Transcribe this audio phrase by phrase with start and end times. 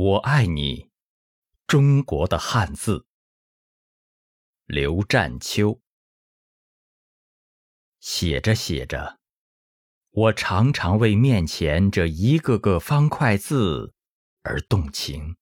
[0.00, 0.92] 我爱你，
[1.66, 3.08] 中国的汉字。
[4.64, 5.80] 刘占秋
[7.98, 9.18] 写着写着，
[10.10, 13.92] 我常常为面前这一个个方块字
[14.42, 15.36] 而动情。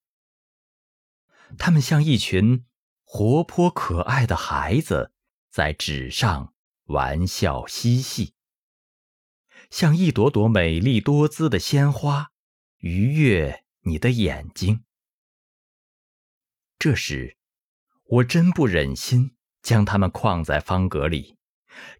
[1.59, 2.65] 他们像一群
[3.03, 5.11] 活泼可爱的孩子，
[5.51, 6.55] 在纸上
[6.85, 8.33] 玩笑嬉戏，
[9.69, 12.31] 像一朵朵美丽多姿的鲜花，
[12.77, 13.66] 愉悦。
[13.87, 14.83] 你的眼睛。
[16.77, 17.37] 这时，
[18.03, 21.37] 我真不忍心将他们框在方格里，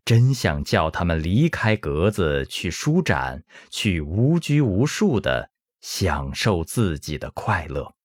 [0.05, 5.51] 真想叫他们离开格子，去舒展，去无拘无束的
[5.81, 7.95] 享受自己的快乐。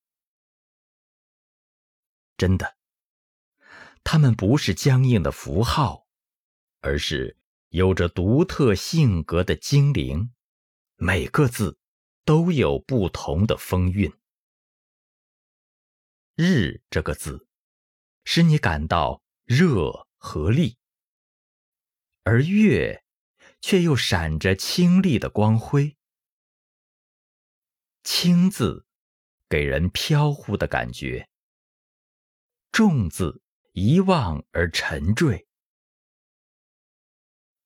[2.39, 2.77] 真的，
[4.03, 6.07] 他们不是僵硬的符号，
[6.81, 7.37] 而是
[7.69, 10.33] 有着独特性格的精灵，
[10.97, 11.79] 每个字。
[12.25, 14.13] 都有不同的风韵。
[16.35, 17.47] 日这个字，
[18.25, 20.77] 使你感到热和力；
[22.25, 23.05] 而月，
[23.61, 25.97] 却又闪着清丽的光辉。
[28.03, 28.87] 清字，
[29.49, 31.29] 给人飘忽的感觉；
[32.73, 33.43] 重字，
[33.73, 35.47] 遗忘而沉坠；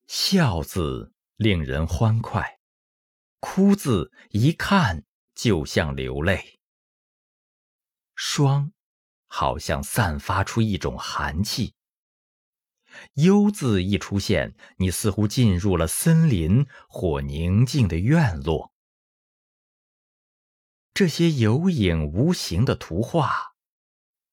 [0.06, 2.55] 笑字，令人欢快。
[3.40, 6.58] 哭字一看就像流泪，
[8.14, 8.72] 霜
[9.26, 11.74] 好像散发出一种寒气。
[13.14, 18.72] 幽字一出现，你似乎进入了森林或宁静的院落。
[20.94, 23.54] 这些有影无形的图画，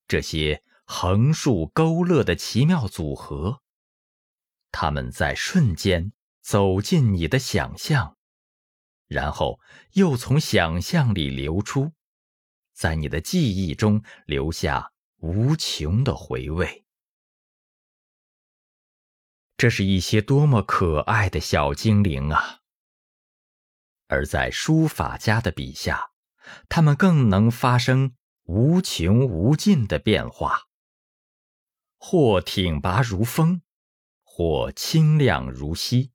[0.07, 3.61] 这些横竖勾勒的奇妙组合，
[4.71, 8.17] 它们在瞬间走进你的想象。
[9.13, 9.59] 然后
[9.91, 11.91] 又从想象里流出，
[12.73, 16.83] 在你的记忆中留下无穷的回味。
[19.55, 22.61] 这是一些多么可爱的小精灵啊！
[24.07, 26.09] 而在书法家的笔下，
[26.67, 28.15] 他们更能发生
[28.45, 30.63] 无穷无尽的变化，
[31.97, 33.61] 或挺拔如风，
[34.23, 36.11] 或清亮如溪。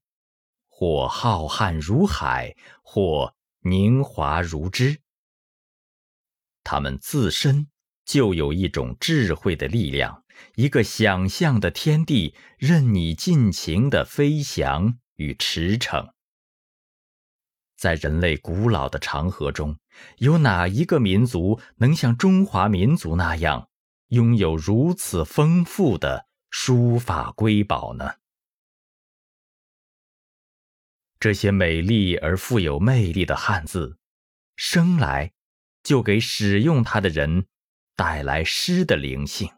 [0.78, 5.00] 或浩瀚如海，或凝华如织。
[6.62, 7.66] 他们自身
[8.04, 10.22] 就有一种智慧的力量，
[10.54, 16.12] 一个想象的天地，任你尽情的飞翔与驰骋。
[17.76, 19.76] 在人类古老的长河中，
[20.18, 23.68] 有哪一个民族能像中华民族那样，
[24.10, 28.17] 拥有如此丰富的书法瑰宝呢？
[31.20, 33.98] 这些美丽而富有魅力的汉字，
[34.54, 35.32] 生来
[35.82, 37.46] 就给使用它的人
[37.96, 39.50] 带来诗的灵性。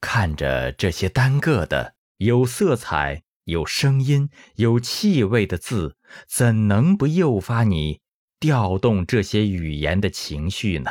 [0.00, 5.96] 看着这些单个的有色彩、有声音、有气味的字，
[6.28, 8.00] 怎能不诱发你
[8.38, 10.90] 调动这些语言的情绪呢？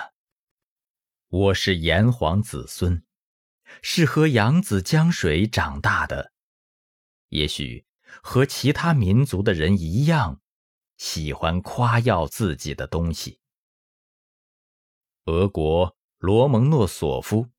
[1.29, 3.03] 我是炎黄子孙，
[3.81, 6.33] 是喝扬子江水长大的，
[7.29, 7.85] 也许。
[8.21, 10.41] 和其他民族的人一样，
[10.97, 13.39] 喜欢夸耀自己的东西。
[15.25, 17.49] 俄国罗蒙诺索夫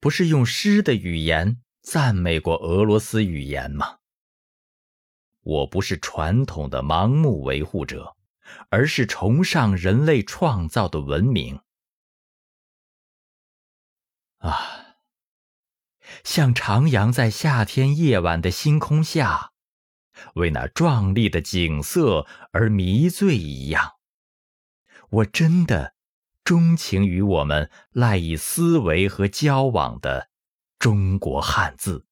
[0.00, 3.98] 不是用诗的语言赞美过俄罗斯语言吗？
[5.42, 8.16] 我不是传统的盲目维护者，
[8.70, 11.60] 而是崇尚人类创造的文明。
[14.38, 14.96] 啊，
[16.24, 19.51] 像徜徉在夏天夜晚的星空下。
[20.34, 23.92] 为那壮丽的景色而迷醉一样，
[25.10, 25.94] 我真的
[26.44, 30.30] 钟情于我们赖以思维和交往的
[30.78, 32.06] 中国汉字，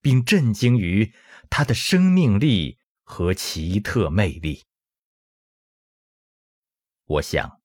[0.00, 1.12] 并震惊于
[1.48, 4.64] 它的生命力和奇特魅力。
[7.06, 7.60] 我想，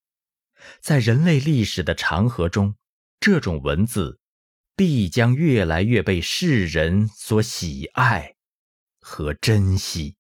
[0.82, 2.76] 在人类历史的长河中，
[3.20, 4.20] 这种文字
[4.76, 8.36] 必将越来越被世人所喜爱。
[9.02, 10.19] 和珍惜。